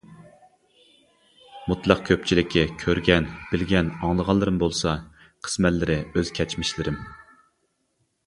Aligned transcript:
مۇتلەق 1.71 1.99
كۆپچىلىكى 2.07 2.63
كۆرگەن، 2.83 3.27
بىلگەن، 3.51 3.91
ئاڭلىغانلىرىم 4.07 4.57
بولسا، 4.65 4.95
قىسمەنلىرى 5.49 5.99
ئۆز 6.15 6.33
كەچمىشلىرىم. 6.39 6.97